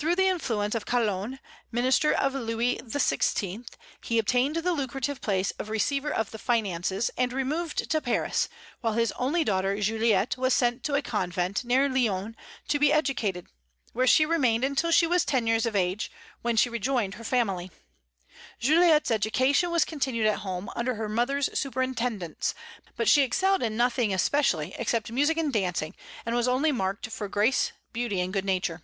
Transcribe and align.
Through 0.00 0.14
the 0.14 0.28
influence 0.28 0.76
of 0.76 0.86
Calonne, 0.86 1.40
minister 1.72 2.12
of 2.12 2.32
Louis 2.32 2.76
XVI., 2.84 3.66
he 4.00 4.20
obtained 4.20 4.54
the 4.54 4.72
lucrative 4.72 5.20
place 5.20 5.50
of 5.58 5.68
Receiver 5.70 6.14
of 6.14 6.30
the 6.30 6.38
Finances, 6.38 7.10
and 7.18 7.32
removed 7.32 7.90
to 7.90 8.00
Paris, 8.00 8.48
while 8.80 8.92
his 8.92 9.10
only 9.18 9.42
daughter 9.42 9.80
Juliette 9.80 10.36
was 10.38 10.54
sent 10.54 10.84
to 10.84 10.94
a 10.94 11.02
convent, 11.02 11.64
near 11.64 11.88
Lyons, 11.88 12.36
to 12.68 12.78
be 12.78 12.92
educated, 12.92 13.48
where 13.92 14.06
she 14.06 14.24
remained 14.24 14.62
until 14.62 14.92
she 14.92 15.04
was 15.08 15.24
ten 15.24 15.48
years 15.48 15.66
of 15.66 15.74
age, 15.74 16.12
when 16.42 16.54
she 16.56 16.70
rejoined 16.70 17.14
her 17.14 17.24
family. 17.24 17.72
Juliette's 18.60 19.10
education 19.10 19.72
was 19.72 19.84
continued 19.84 20.28
at 20.28 20.38
home, 20.46 20.70
under 20.76 20.94
her 20.94 21.08
mother's 21.08 21.50
superintendence; 21.58 22.54
but 22.94 23.08
she 23.08 23.22
excelled 23.22 23.64
in 23.64 23.76
nothing 23.76 24.14
especially 24.14 24.72
except 24.78 25.10
music 25.10 25.36
and 25.38 25.52
dancing, 25.52 25.96
and 26.24 26.36
was 26.36 26.46
only 26.46 26.70
marked 26.70 27.08
for 27.08 27.26
grace, 27.26 27.72
beauty, 27.92 28.20
and 28.20 28.32
good 28.32 28.44
nature. 28.44 28.82